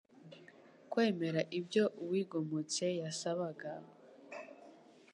[0.91, 3.71] Kwemera ibyo uwigometse yasabaga,